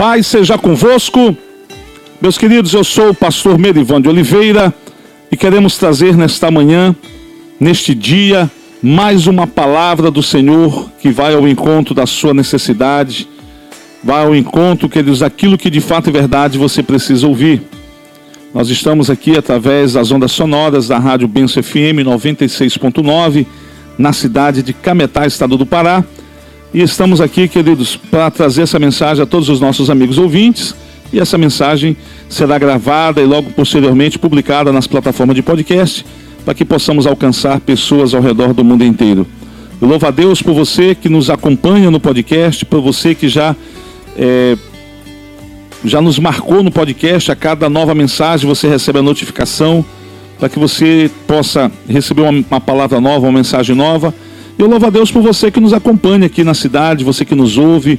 [0.00, 1.36] Pai seja convosco.
[2.22, 4.72] Meus queridos, eu sou o pastor Merivan de Oliveira
[5.30, 6.96] e queremos trazer nesta manhã,
[7.60, 8.50] neste dia,
[8.82, 13.28] mais uma palavra do Senhor que vai ao encontro da sua necessidade,
[14.02, 17.60] vai ao encontro, queridos, daquilo que de fato e verdade você precisa ouvir.
[18.54, 23.44] Nós estamos aqui através das ondas sonoras da Rádio Benço FM 96.9,
[23.98, 26.02] na cidade de Cametá, estado do Pará
[26.72, 30.74] e estamos aqui, queridos, para trazer essa mensagem a todos os nossos amigos ouvintes.
[31.12, 31.96] E essa mensagem
[32.28, 36.06] será gravada e logo posteriormente publicada nas plataformas de podcast,
[36.44, 39.26] para que possamos alcançar pessoas ao redor do mundo inteiro.
[39.82, 43.56] Eu louvo a Deus por você que nos acompanha no podcast, por você que já
[44.16, 44.56] é,
[45.84, 47.32] já nos marcou no podcast.
[47.32, 49.84] A cada nova mensagem você recebe a notificação
[50.38, 54.14] para que você possa receber uma, uma palavra nova, uma mensagem nova
[54.58, 57.56] eu louvo a Deus por você que nos acompanha aqui na cidade, você que nos
[57.56, 57.98] ouve,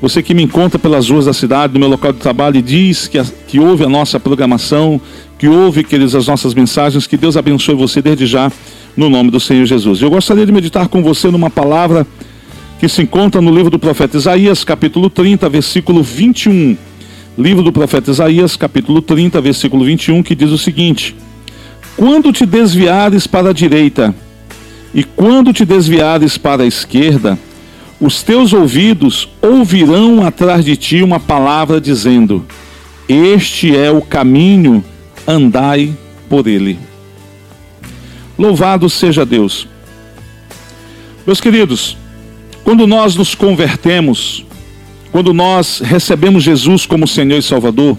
[0.00, 3.08] você que me encontra pelas ruas da cidade, no meu local de trabalho e diz
[3.08, 5.00] que, a, que ouve a nossa programação,
[5.38, 7.06] que ouve, queridos, as nossas mensagens.
[7.06, 8.52] Que Deus abençoe você desde já,
[8.96, 10.02] no nome do Senhor Jesus.
[10.02, 12.06] Eu gostaria de meditar com você numa palavra
[12.78, 16.76] que se encontra no livro do profeta Isaías, capítulo 30, versículo 21.
[17.38, 21.16] Livro do profeta Isaías, capítulo 30, versículo 21, que diz o seguinte:
[21.96, 24.14] Quando te desviares para a direita,
[24.94, 27.38] e quando te desviares para a esquerda,
[28.00, 32.44] os teus ouvidos ouvirão atrás de ti uma palavra dizendo:
[33.08, 34.84] Este é o caminho,
[35.26, 35.94] andai
[36.28, 36.78] por ele.
[38.38, 39.66] Louvado seja Deus.
[41.26, 41.96] Meus queridos,
[42.62, 44.44] quando nós nos convertemos,
[45.10, 47.96] quando nós recebemos Jesus como Senhor e Salvador,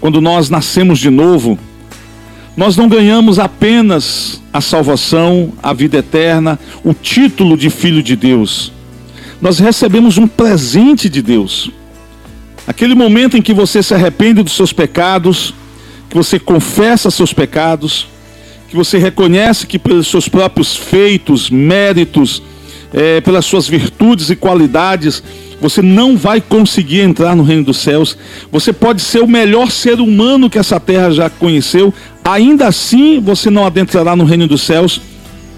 [0.00, 1.58] quando nós nascemos de novo,
[2.60, 8.70] nós não ganhamos apenas a salvação, a vida eterna, o título de filho de Deus.
[9.40, 11.70] Nós recebemos um presente de Deus.
[12.66, 15.54] Aquele momento em que você se arrepende dos seus pecados,
[16.10, 18.06] que você confessa seus pecados,
[18.68, 22.42] que você reconhece que pelos seus próprios feitos, méritos,
[22.92, 25.22] é, pelas suas virtudes e qualidades,
[25.60, 28.16] você não vai conseguir entrar no reino dos céus.
[28.50, 31.92] Você pode ser o melhor ser humano que essa terra já conheceu,
[32.32, 35.00] ainda assim você não adentrará no reino dos céus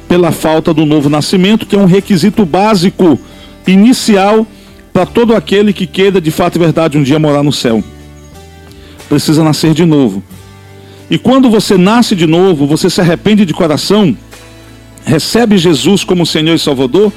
[0.09, 3.19] pela falta do novo nascimento, que é um requisito básico,
[3.67, 4.47] inicial,
[4.93, 7.83] para todo aquele que queira de fato e verdade um dia morar no céu.
[9.09, 10.23] Precisa nascer de novo.
[11.11, 14.17] E quando você nasce de novo, você se arrepende de coração,
[15.05, 17.13] recebe Jesus como Senhor e Salvador,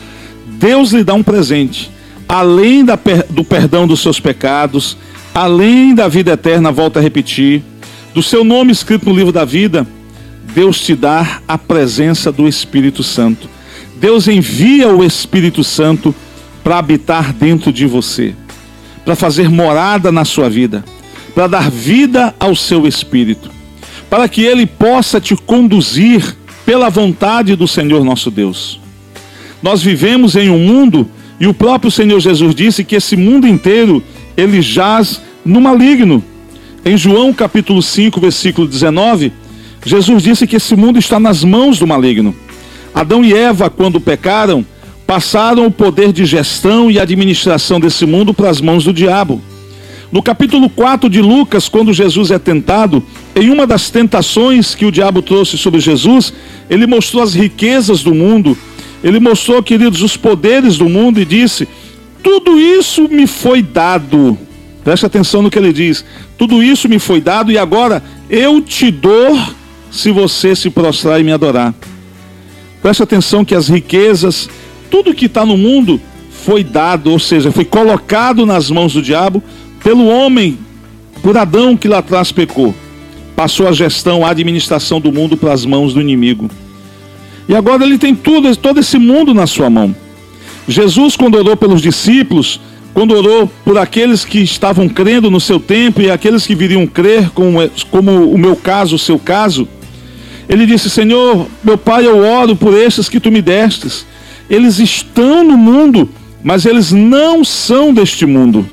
[0.45, 1.91] Deus lhe dá um presente
[2.27, 2.97] além da,
[3.29, 4.97] do perdão dos seus pecados,
[5.33, 7.63] além da vida eterna, volta a repetir,
[8.16, 9.86] do seu nome escrito no livro da vida,
[10.53, 13.50] Deus te dá a presença do Espírito Santo.
[13.98, 16.16] Deus envia o Espírito Santo
[16.64, 18.34] para habitar dentro de você,
[19.03, 20.81] para fazer morada na sua vida,
[21.36, 23.52] para dar vida ao seu espírito,
[24.09, 28.80] para que ele possa te conduzir pela vontade do Senhor nosso Deus.
[29.62, 31.06] Nós vivemos em um mundo
[31.38, 34.02] e o próprio Senhor Jesus disse que esse mundo inteiro
[34.38, 36.24] ele jaz no maligno.
[36.85, 39.34] Em João capítulo 5, versículo 19,
[39.84, 42.35] Jesus disse que esse mundo está nas mãos do maligno.
[42.94, 44.63] Adão e Eva, quando pecaram,
[45.07, 49.41] passaram o poder de gestão e administração desse mundo para as mãos do diabo.
[50.12, 53.03] No capítulo 4 de Lucas, quando Jesus é tentado,
[53.35, 56.31] em uma das tentações que o diabo trouxe sobre Jesus,
[56.69, 58.56] ele mostrou as riquezas do mundo
[59.06, 61.67] ele mostrou, queridos, os poderes do mundo e disse:
[62.23, 64.35] Tudo isso me foi dado.
[64.85, 66.06] Preste atenção no que ele diz:
[66.38, 69.38] Tudo isso me foi dado e agora eu te dou
[69.91, 71.73] se você se prostrar e me adorar.
[72.84, 74.47] Preste atenção que as riquezas,
[74.91, 79.41] tudo que está no mundo foi dado, ou seja, foi colocado nas mãos do diabo
[79.84, 80.59] pelo homem,
[81.23, 82.75] por Adão que lá atrás pecou.
[83.35, 86.49] Passou a gestão, a administração do mundo para as mãos do inimigo.
[87.49, 89.96] E agora ele tem tudo, todo esse mundo na sua mão.
[90.67, 92.59] Jesus, quando orou pelos discípulos,
[92.96, 97.30] quando orou por aqueles que estavam crendo no seu tempo e aqueles que viriam crer,
[97.32, 97.59] como,
[97.92, 99.68] como o meu caso, o seu caso,
[100.47, 104.06] ele disse: Senhor, meu Pai, eu oro por estes que tu me destes.
[104.50, 106.09] Eles estão no mundo,
[106.42, 108.66] mas eles não são deste mundo.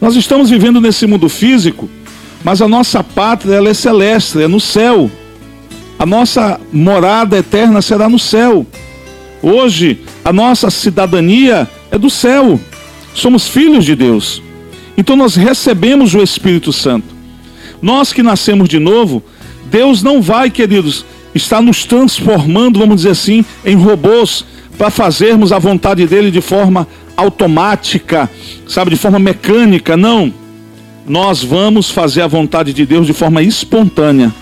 [0.00, 1.90] Nós estamos vivendo nesse mundo físico,
[2.42, 5.10] mas a nossa pátria ela é celeste, é no céu.
[5.98, 8.66] A nossa morada eterna será no céu.
[9.42, 12.58] Hoje, a nossa cidadania é do céu.
[13.14, 14.42] Somos filhos de Deus.
[14.96, 17.14] Então nós recebemos o Espírito Santo.
[17.80, 19.22] Nós que nascemos de novo,
[19.70, 21.04] Deus não vai, queridos,
[21.34, 24.44] estar nos transformando, vamos dizer assim, em robôs
[24.76, 26.86] para fazermos a vontade dele de forma
[27.16, 28.30] automática,
[28.66, 30.32] sabe, de forma mecânica, não.
[31.06, 34.32] Nós vamos fazer a vontade de Deus de forma espontânea.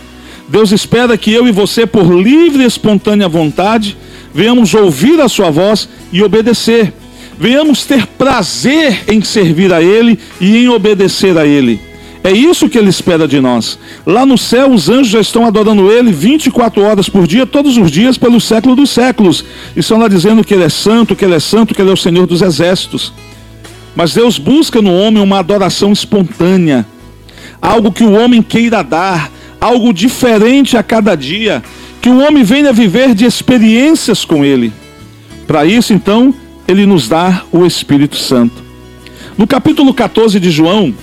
[0.48, 3.96] Deus espera que eu e você, por livre e espontânea vontade,
[4.34, 6.92] venhamos ouvir a Sua voz e obedecer.
[7.38, 11.88] Venhamos ter prazer em servir a Ele e em obedecer a Ele.
[12.22, 13.78] É isso que ele espera de nós.
[14.04, 17.90] Lá no céu, os anjos já estão adorando ele 24 horas por dia, todos os
[17.90, 19.44] dias, pelo século dos séculos.
[19.76, 21.92] E estão lá dizendo que ele é santo, que ele é santo, que ele é
[21.92, 23.12] o Senhor dos exércitos.
[23.94, 26.86] Mas Deus busca no homem uma adoração espontânea,
[27.62, 29.30] algo que o homem queira dar,
[29.60, 31.62] algo diferente a cada dia,
[32.00, 34.72] que o homem venha viver de experiências com ele.
[35.46, 36.34] Para isso, então,
[36.68, 38.62] ele nos dá o Espírito Santo.
[39.38, 40.94] No capítulo 14 de João,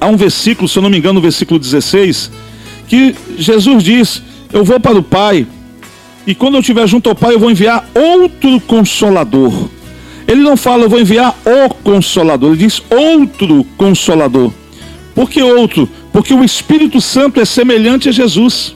[0.00, 2.30] há um versículo, se eu não me engano, no versículo 16,
[2.86, 4.22] que Jesus diz:
[4.52, 5.44] Eu vou para o Pai,
[6.24, 9.68] e quando eu estiver junto ao Pai, eu vou enviar outro consolador.
[10.26, 14.52] Ele não fala, eu vou enviar o consolador, ele diz outro consolador.
[15.14, 15.88] Por que outro?
[16.12, 18.74] Porque o Espírito Santo é semelhante a Jesus.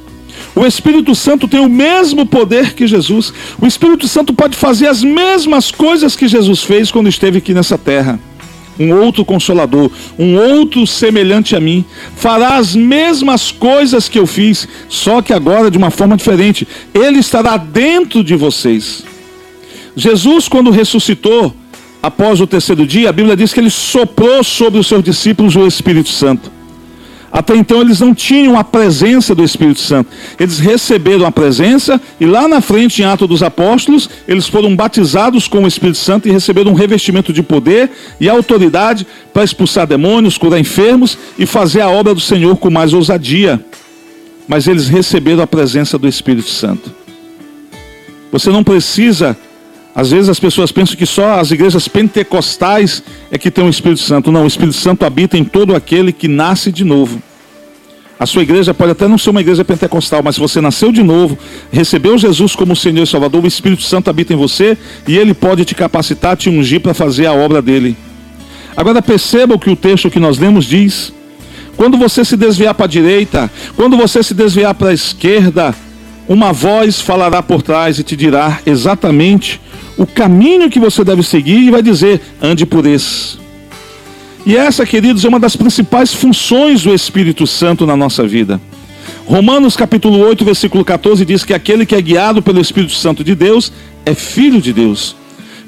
[0.55, 3.33] O Espírito Santo tem o mesmo poder que Jesus.
[3.61, 7.79] O Espírito Santo pode fazer as mesmas coisas que Jesus fez quando esteve aqui nessa
[7.79, 8.19] terra
[8.81, 11.85] um outro consolador, um outro semelhante a mim,
[12.17, 16.67] fará as mesmas coisas que eu fiz, só que agora de uma forma diferente.
[16.95, 19.05] Ele estará dentro de vocês.
[19.95, 21.55] Jesus, quando ressuscitou,
[22.03, 25.67] após o terceiro dia, a Bíblia diz que ele soprou sobre os seus discípulos o
[25.67, 26.51] Espírito Santo.
[27.33, 30.11] Até então eles não tinham a presença do Espírito Santo.
[30.39, 35.47] Eles receberam a presença e lá na frente, em Atos dos Apóstolos, eles foram batizados
[35.47, 37.91] com o Espírito Santo e receberam um revestimento de poder
[38.21, 42.93] e autoridade para expulsar demônios, curar enfermos e fazer a obra do Senhor com mais
[42.93, 43.65] ousadia.
[44.49, 46.93] Mas eles receberam a presença do Espírito Santo.
[48.33, 49.37] Você não precisa
[50.01, 54.01] às vezes as pessoas pensam que só as igrejas pentecostais é que tem o Espírito
[54.01, 54.33] Santo.
[54.33, 57.23] Não, o Espírito Santo habita em todo aquele que nasce de novo.
[58.19, 61.03] A sua igreja pode até não ser uma igreja pentecostal, mas se você nasceu de
[61.03, 61.37] novo,
[61.71, 64.75] recebeu Jesus como Senhor e Salvador, o Espírito Santo habita em você
[65.07, 67.95] e ele pode te capacitar, te ungir para fazer a obra dele.
[68.75, 71.13] Agora perceba o que o texto que nós lemos diz.
[71.77, 75.75] Quando você se desviar para a direita, quando você se desviar para a esquerda,
[76.27, 79.61] uma voz falará por trás e te dirá exatamente
[80.01, 83.39] o caminho que você deve seguir e vai dizer: ande por esse.
[84.47, 88.59] E essa, queridos, é uma das principais funções do Espírito Santo na nossa vida.
[89.27, 93.35] Romanos capítulo 8, versículo 14 diz que aquele que é guiado pelo Espírito Santo de
[93.35, 93.71] Deus
[94.07, 95.15] é filho de Deus.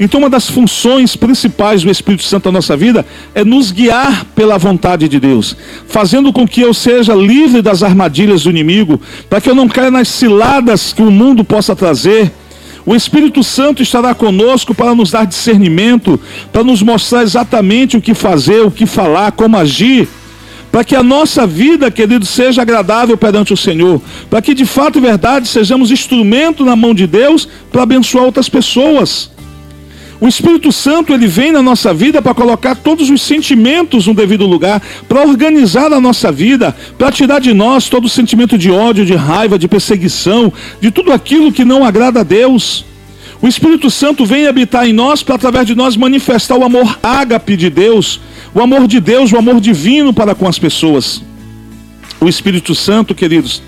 [0.00, 4.56] Então, uma das funções principais do Espírito Santo na nossa vida é nos guiar pela
[4.56, 5.55] vontade de Deus,
[5.87, 8.99] fazendo com que eu seja livre das armadilhas do inimigo,
[9.29, 12.32] para que eu não caia nas ciladas que o mundo possa trazer,
[12.84, 16.19] o Espírito Santo estará conosco para nos dar discernimento,
[16.52, 20.08] para nos mostrar exatamente o que fazer, o que falar, como agir,
[20.70, 24.00] para que a nossa vida, querido, seja agradável perante o Senhor,
[24.31, 28.49] para que de fato e verdade sejamos instrumento na mão de Deus para abençoar outras
[28.49, 29.31] pessoas.
[30.23, 34.47] O Espírito Santo ele vem na nossa vida para colocar todos os sentimentos no devido
[34.47, 39.05] lugar, para organizar a nossa vida, para tirar de nós todo o sentimento de ódio,
[39.05, 42.85] de raiva, de perseguição, de tudo aquilo que não agrada a Deus.
[43.43, 47.56] O Espírito Santo vem habitar em nós para através de nós manifestar o amor ágape
[47.56, 48.20] de Deus,
[48.55, 51.20] o amor de Deus, o amor divino para com as pessoas.
[52.20, 53.61] O Espírito Santo, queridos,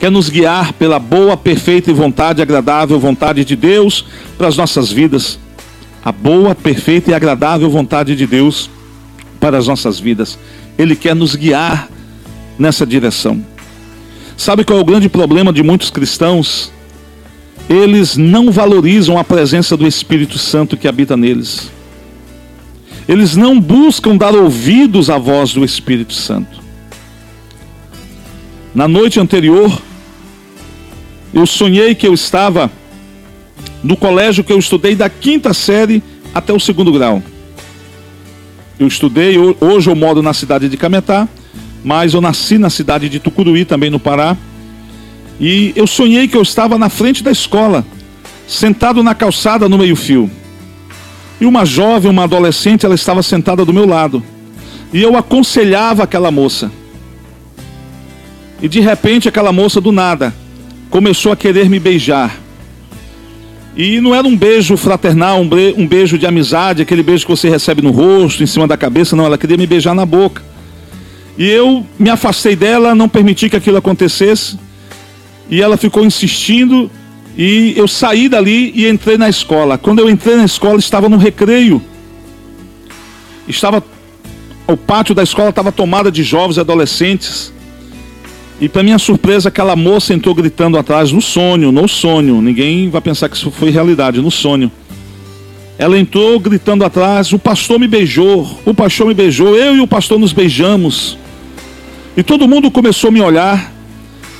[0.00, 4.06] quer nos guiar pela boa, perfeita e vontade agradável vontade de Deus
[4.38, 5.38] para as nossas vidas
[6.06, 8.70] a boa, perfeita e agradável vontade de Deus
[9.40, 10.38] para as nossas vidas.
[10.78, 11.88] Ele quer nos guiar
[12.56, 13.44] nessa direção.
[14.36, 16.70] Sabe qual é o grande problema de muitos cristãos?
[17.68, 21.72] Eles não valorizam a presença do Espírito Santo que habita neles.
[23.08, 26.62] Eles não buscam dar ouvidos à voz do Espírito Santo.
[28.72, 29.76] Na noite anterior,
[31.34, 32.70] eu sonhei que eu estava
[33.82, 36.02] no colégio que eu estudei da quinta série
[36.34, 37.22] até o segundo grau.
[38.78, 41.26] Eu estudei, hoje eu moro na cidade de Cametá,
[41.82, 44.36] mas eu nasci na cidade de Tucuruí, também no Pará.
[45.40, 47.86] E eu sonhei que eu estava na frente da escola,
[48.46, 50.30] sentado na calçada no meio-fio.
[51.40, 54.22] E uma jovem, uma adolescente, ela estava sentada do meu lado.
[54.92, 56.70] E eu aconselhava aquela moça.
[58.60, 60.34] E de repente, aquela moça do nada
[60.90, 62.45] começou a querer me beijar.
[63.76, 67.82] E não era um beijo fraternal, um beijo de amizade, aquele beijo que você recebe
[67.82, 70.42] no rosto, em cima da cabeça, não, ela queria me beijar na boca.
[71.36, 74.58] E eu me afastei dela, não permiti que aquilo acontecesse.
[75.50, 76.90] E ela ficou insistindo,
[77.36, 79.76] e eu saí dali e entrei na escola.
[79.76, 81.82] Quando eu entrei na escola, estava no recreio.
[83.46, 83.84] Estava
[84.66, 87.52] o pátio da escola estava tomado de jovens e adolescentes.
[88.58, 92.40] E para minha surpresa, aquela moça entrou gritando atrás no sonho, no sonho.
[92.40, 94.72] Ninguém vai pensar que isso foi realidade, no sonho.
[95.78, 99.86] Ela entrou gritando atrás: O pastor me beijou, o pastor me beijou, eu e o
[99.86, 101.18] pastor nos beijamos.
[102.16, 103.74] E todo mundo começou a me olhar.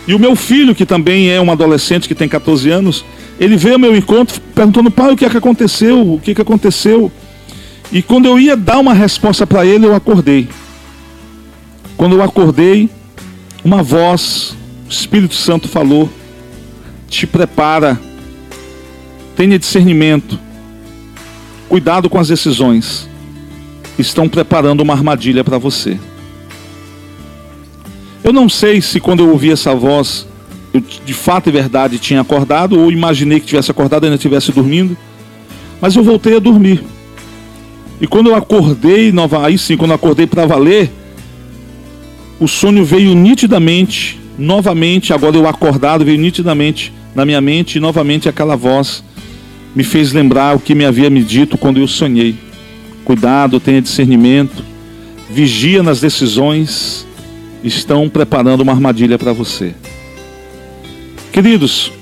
[0.09, 3.05] E o meu filho, que também é um adolescente que tem 14 anos,
[3.39, 6.15] ele veio ao meu encontro perguntando: Pai, o que é que aconteceu?
[6.15, 7.13] O que é que aconteceu?
[7.93, 10.49] E quando eu ia dar uma resposta para ele, eu acordei.
[11.99, 12.89] Quando eu acordei,
[13.67, 14.57] uma voz,
[14.87, 16.09] o Espírito Santo falou:
[17.09, 18.01] Te prepara,
[19.37, 20.39] tenha discernimento,
[21.69, 23.09] cuidado com as decisões.
[23.99, 25.99] Estão preparando uma armadilha para você.
[28.23, 30.29] Eu não sei se quando eu ouvi essa voz,
[30.73, 34.53] eu de fato e verdade tinha acordado ou imaginei que tivesse acordado e ainda estivesse
[34.53, 34.97] dormindo,
[35.81, 36.85] mas eu voltei a dormir.
[38.01, 40.93] E quando eu acordei, aí sim, quando eu acordei para valer,
[42.39, 48.29] o sonho veio nitidamente, novamente, agora eu acordado, veio nitidamente na minha mente, e novamente
[48.29, 49.03] aquela voz
[49.75, 52.37] me fez lembrar o que me havia me dito quando eu sonhei.
[53.05, 54.65] Cuidado, tenha discernimento,
[55.31, 57.07] vigia nas decisões,
[57.63, 59.75] estão preparando uma armadilha para você.
[61.33, 61.93] Queridos,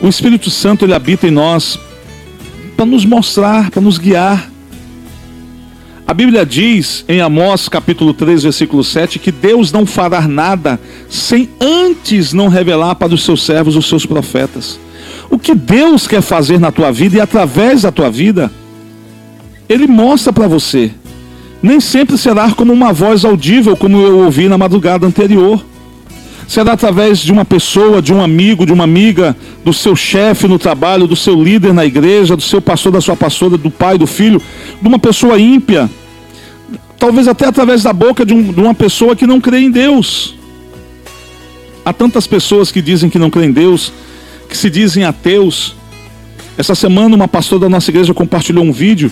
[0.00, 1.78] o Espírito Santo ele habita em nós
[2.76, 4.50] para nos mostrar, para nos guiar
[6.08, 11.50] a Bíblia diz em Amós capítulo 3, versículo 7, que Deus não fará nada sem
[11.60, 14.80] antes não revelar para os seus servos, os seus profetas.
[15.28, 18.50] O que Deus quer fazer na tua vida e através da tua vida,
[19.68, 20.90] Ele mostra para você.
[21.62, 25.62] Nem sempre será como uma voz audível, como eu ouvi na madrugada anterior
[26.48, 30.58] será através de uma pessoa, de um amigo, de uma amiga, do seu chefe no
[30.58, 34.06] trabalho, do seu líder na igreja, do seu pastor, da sua pastora, do pai, do
[34.06, 34.40] filho,
[34.80, 35.90] de uma pessoa ímpia,
[36.98, 40.34] talvez até através da boca de, um, de uma pessoa que não crê em Deus.
[41.84, 43.92] Há tantas pessoas que dizem que não creem em Deus,
[44.48, 45.74] que se dizem ateus.
[46.56, 49.10] Essa semana uma pastora da nossa igreja compartilhou um vídeo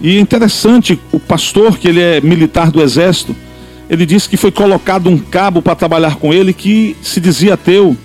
[0.00, 3.34] e é interessante, o pastor, que ele é militar do exército,
[3.88, 7.96] ele disse que foi colocado um cabo para trabalhar com ele que se dizia ateu.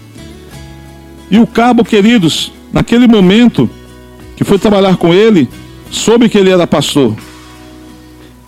[1.30, 3.70] E o cabo, queridos, naquele momento
[4.38, 5.50] que foi trabalhar com ele,
[5.90, 7.16] soube que ele era pastor.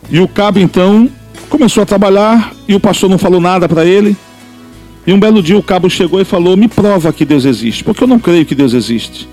[0.10, 1.10] E o cabo então
[1.50, 4.16] começou a trabalhar e o pastor não falou nada para ele.
[5.06, 8.04] E um belo dia o cabo chegou e falou: Me prova que Deus existe, porque
[8.04, 9.28] eu não creio que Deus existe.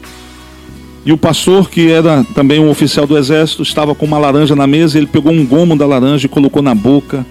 [1.04, 4.66] E o pastor, que era também um oficial do exército, estava com uma laranja na
[4.66, 4.98] mesa.
[4.98, 7.24] Ele pegou um gomo da laranja e colocou na boca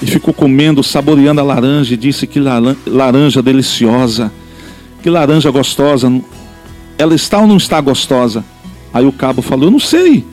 [0.00, 2.38] e ficou comendo, saboreando a laranja e disse que
[2.86, 4.30] laranja deliciosa,
[5.02, 6.12] que laranja gostosa.
[6.96, 8.44] Ela está ou não está gostosa?
[8.92, 10.24] Aí o cabo falou: Eu não sei,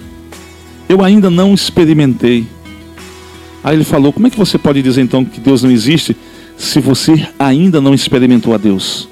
[0.91, 2.45] eu ainda não experimentei.
[3.63, 6.15] Aí ele falou: Como é que você pode dizer então que Deus não existe
[6.57, 9.07] se você ainda não experimentou a Deus?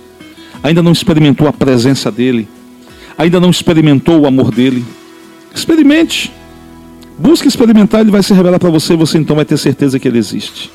[0.61, 2.47] Ainda não experimentou a presença dEle?
[3.17, 4.83] Ainda não experimentou o amor dEle?
[5.55, 6.31] Experimente.
[7.17, 10.07] Busque experimentar, ele vai se revelar para você e você então vai ter certeza que
[10.07, 10.71] ele existe.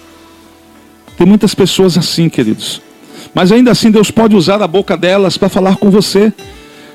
[1.17, 2.83] Tem muitas pessoas assim, queridos.
[3.35, 6.33] Mas ainda assim Deus pode usar a boca delas para falar com você.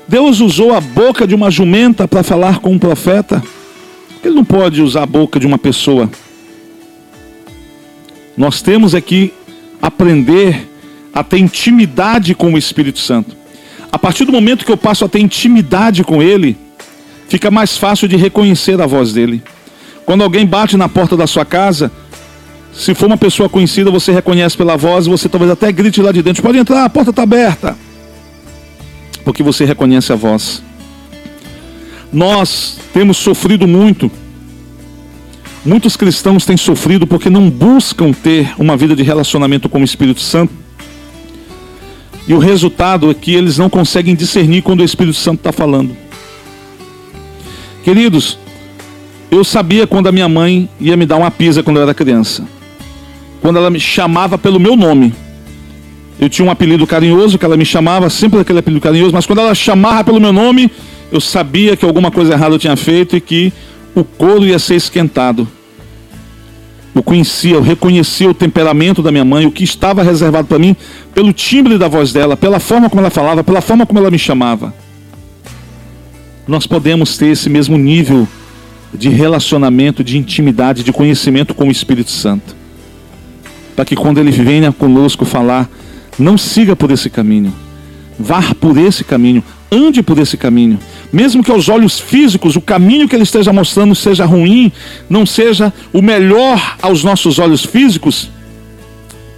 [0.06, 3.42] Deus usou a boca de uma jumenta para falar com um profeta.
[4.22, 6.10] Ele não pode usar a boca de uma pessoa.
[8.36, 9.32] Nós temos aqui
[9.80, 10.68] aprender
[11.12, 13.36] a ter intimidade com o Espírito Santo.
[13.90, 16.56] A partir do momento que eu passo a ter intimidade com Ele,
[17.28, 19.42] fica mais fácil de reconhecer a voz dele.
[20.06, 21.90] Quando alguém bate na porta da sua casa,
[22.72, 26.22] se for uma pessoa conhecida, você reconhece pela voz, você talvez até grite lá de
[26.22, 27.76] dentro: pode entrar, a porta está aberta.
[29.24, 30.62] Porque você reconhece a voz.
[32.12, 34.10] Nós temos sofrido muito.
[35.64, 40.20] Muitos cristãos têm sofrido porque não buscam ter uma vida de relacionamento com o Espírito
[40.20, 40.52] Santo.
[42.26, 45.96] E o resultado é que eles não conseguem discernir quando o Espírito Santo está falando.
[47.82, 48.38] Queridos,
[49.30, 52.46] eu sabia quando a minha mãe ia me dar uma pisa quando eu era criança.
[53.40, 55.14] Quando ela me chamava pelo meu nome.
[56.18, 59.38] Eu tinha um apelido carinhoso que ela me chamava, sempre aquele apelido carinhoso, mas quando
[59.38, 60.70] ela chamava pelo meu nome,
[61.10, 63.52] eu sabia que alguma coisa errada eu tinha feito e que
[63.94, 65.46] o couro ia ser esquentado.
[66.94, 70.74] Eu conhecia, eu reconhecia o temperamento da minha mãe, o que estava reservado para mim,
[71.14, 74.18] pelo timbre da voz dela, pela forma como ela falava, pela forma como ela me
[74.18, 74.74] chamava
[76.50, 78.26] nós podemos ter esse mesmo nível
[78.92, 82.56] de relacionamento, de intimidade, de conhecimento com o Espírito Santo.
[83.76, 85.70] Para que quando ele venha conosco falar,
[86.18, 87.54] não siga por esse caminho,
[88.18, 90.78] vá por esse caminho, ande por esse caminho,
[91.12, 94.72] mesmo que aos olhos físicos o caminho que ele esteja mostrando seja ruim,
[95.08, 98.30] não seja o melhor aos nossos olhos físicos,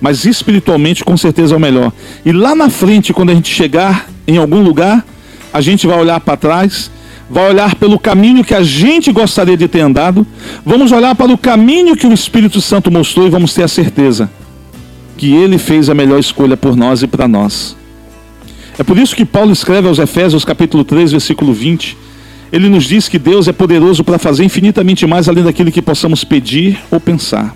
[0.00, 1.92] mas espiritualmente com certeza é o melhor.
[2.24, 5.04] E lá na frente, quando a gente chegar em algum lugar,
[5.52, 6.90] a gente vai olhar para trás,
[7.30, 10.26] vai olhar pelo caminho que a gente gostaria de ter andado,
[10.64, 14.30] vamos olhar para o caminho que o Espírito Santo mostrou e vamos ter a certeza
[15.16, 17.76] que ele fez a melhor escolha por nós e para nós.
[18.82, 21.96] É por isso que Paulo escreve aos Efésios, capítulo 3, versículo 20.
[22.52, 26.24] Ele nos diz que Deus é poderoso para fazer infinitamente mais além daquilo que possamos
[26.24, 27.54] pedir ou pensar.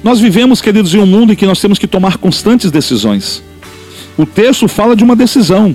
[0.00, 3.42] Nós vivemos, queridos, em um mundo em que nós temos que tomar constantes decisões.
[4.16, 5.74] O texto fala de uma decisão,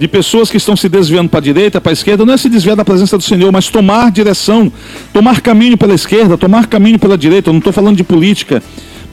[0.00, 2.48] de pessoas que estão se desviando para a direita, para a esquerda, não é se
[2.48, 4.72] desviar da presença do Senhor, mas tomar direção,
[5.12, 7.50] tomar caminho pela esquerda, tomar caminho pela direita.
[7.50, 8.60] Eu não estou falando de política,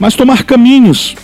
[0.00, 1.14] mas tomar caminhos.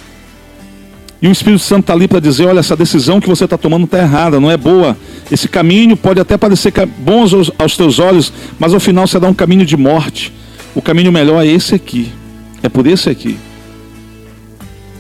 [1.25, 3.85] E o Espírito Santo está ali para dizer: olha, essa decisão que você está tomando
[3.85, 4.95] está errada, não é boa.
[5.33, 9.33] Esse caminho pode até parecer bom aos, aos teus olhos, mas ao final será um
[9.33, 10.31] caminho de morte.
[10.75, 12.13] O caminho melhor é esse aqui.
[12.63, 13.39] É por esse aqui.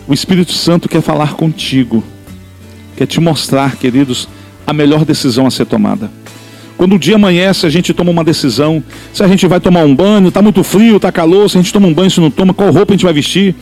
[0.08, 2.02] O Espírito Santo quer falar contigo,
[2.96, 4.26] quer te mostrar, queridos,
[4.66, 6.10] a melhor decisão a ser tomada.
[6.78, 8.82] Quando o dia amanhece, a gente toma uma decisão.
[9.12, 11.70] Se a gente vai tomar um banho, está muito frio, está calor, se a gente
[11.70, 13.54] toma um banho, se não toma, qual roupa a gente vai vestir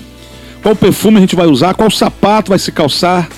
[0.63, 3.29] qual perfume a gente vai usar, qual sapato vai se calçar.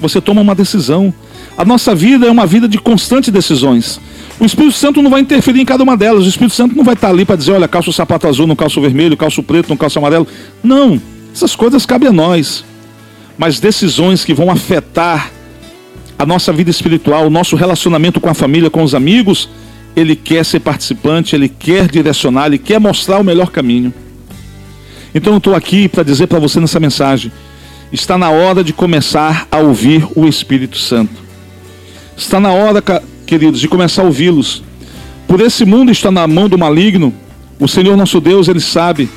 [0.00, 1.12] Você toma uma decisão.
[1.56, 4.00] A nossa vida é uma vida de constantes decisões.
[4.38, 6.24] O Espírito Santo não vai interferir em cada uma delas.
[6.24, 8.54] O Espírito Santo não vai estar ali para dizer, olha, calça o sapato azul, não
[8.54, 10.26] calça o vermelho, calça o preto, não calça o amarelo.
[10.62, 11.00] Não.
[11.34, 12.64] Essas coisas cabem a nós.
[13.36, 15.32] Mas decisões que vão afetar
[16.18, 19.48] a nossa vida espiritual, o nosso relacionamento com a família, com os amigos,
[19.96, 23.92] ele quer ser participante, ele quer direcionar, ele quer mostrar o melhor caminho.
[25.18, 27.32] Então eu estou aqui para dizer para você nessa mensagem:
[27.92, 31.10] está na hora de começar a ouvir o Espírito Santo.
[32.16, 32.80] Está na hora,
[33.26, 34.62] queridos, de começar a ouvi-los.
[35.26, 37.12] Por esse mundo está na mão do maligno.
[37.58, 39.08] O Senhor nosso Deus, ele sabe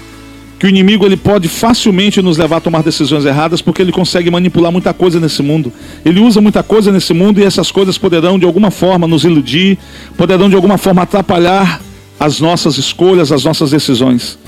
[0.57, 4.31] que o inimigo ele pode facilmente nos levar a tomar decisões erradas porque ele consegue
[4.31, 5.71] manipular muita coisa nesse mundo.
[6.03, 9.77] Ele usa muita coisa nesse mundo e essas coisas poderão de alguma forma nos iludir,
[10.17, 11.79] poderão de alguma forma atrapalhar
[12.19, 14.40] as nossas escolhas, as nossas decisões.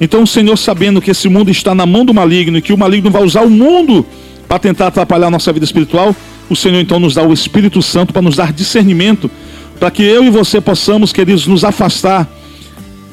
[0.00, 2.78] Então o Senhor, sabendo que esse mundo está na mão do maligno e que o
[2.78, 4.06] maligno vai usar o mundo
[4.46, 6.14] para tentar atrapalhar a nossa vida espiritual,
[6.48, 9.30] o Senhor então nos dá o Espírito Santo para nos dar discernimento,
[9.78, 12.28] para que eu e você possamos, queridos, nos afastar,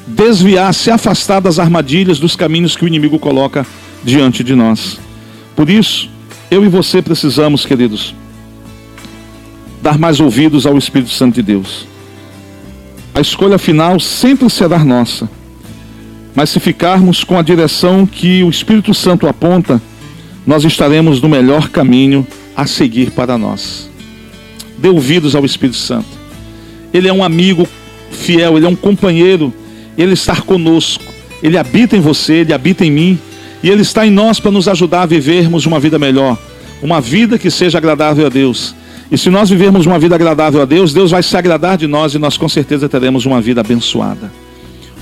[0.06, 3.66] desviar, se afastar das armadilhas, dos caminhos que o inimigo coloca
[4.02, 4.98] diante de nós.
[5.54, 6.08] Por isso,
[6.50, 8.14] eu e você precisamos, queridos,
[9.82, 11.86] dar mais ouvidos ao Espírito Santo de Deus.
[13.14, 15.28] A escolha final sempre será nossa.
[16.36, 19.80] Mas se ficarmos com a direção que o Espírito Santo aponta,
[20.46, 23.90] nós estaremos no melhor caminho a seguir para nós.
[24.76, 26.06] Dê ouvidos ao Espírito Santo.
[26.92, 27.66] Ele é um amigo
[28.10, 29.52] fiel, ele é um companheiro,
[29.96, 31.02] ele está conosco.
[31.42, 33.18] Ele habita em você, ele habita em mim,
[33.62, 36.38] e ele está em nós para nos ajudar a vivermos uma vida melhor,
[36.82, 38.74] uma vida que seja agradável a Deus.
[39.10, 42.14] E se nós vivermos uma vida agradável a Deus, Deus vai se agradar de nós
[42.14, 44.30] e nós com certeza teremos uma vida abençoada.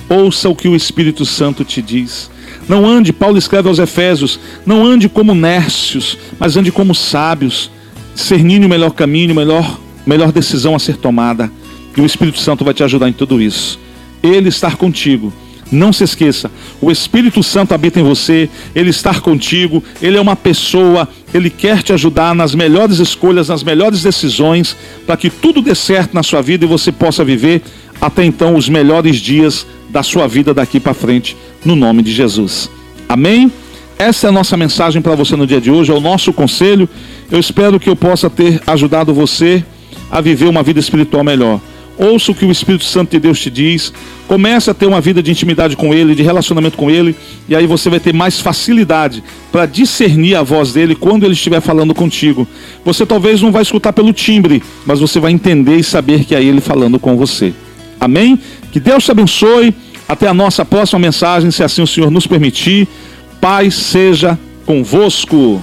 [0.09, 2.31] Ouça o que o Espírito Santo te diz.
[2.69, 7.71] Não ande, Paulo escreve aos Efésios, não ande como nércios, mas ande como sábios,
[8.15, 11.51] discernindo o melhor caminho, melhor, melhor decisão a ser tomada.
[11.97, 13.79] E o Espírito Santo vai te ajudar em tudo isso.
[14.23, 15.33] Ele estar contigo.
[15.73, 20.37] Não se esqueça, o Espírito Santo habita em você, ele está contigo, ele é uma
[20.37, 25.75] pessoa, ele quer te ajudar nas melhores escolhas, nas melhores decisões, para que tudo dê
[25.75, 27.63] certo na sua vida e você possa viver
[28.01, 32.69] até então os melhores dias da sua vida daqui para frente, no nome de Jesus.
[33.09, 33.51] Amém?
[33.97, 36.89] Essa é a nossa mensagem para você no dia de hoje, é o nosso conselho.
[37.31, 39.65] Eu espero que eu possa ter ajudado você
[40.11, 41.61] a viver uma vida espiritual melhor.
[41.97, 43.93] Ouça o que o Espírito Santo de Deus te diz.
[44.27, 47.15] Comece a ter uma vida de intimidade com Ele, de relacionamento com Ele,
[47.49, 51.61] e aí você vai ter mais facilidade para discernir a voz dele quando ele estiver
[51.61, 52.49] falando contigo.
[52.85, 56.43] Você talvez não vai escutar pelo timbre, mas você vai entender e saber que é
[56.43, 57.55] Ele falando com você.
[58.05, 58.39] Amém?
[58.71, 59.75] Que Deus te abençoe.
[60.09, 62.87] Até a nossa próxima mensagem, se assim o Senhor nos permitir.
[63.41, 65.63] Paz seja convosco.